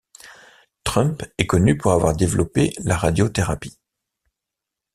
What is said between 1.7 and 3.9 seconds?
pour avoir développé la radiothérapie.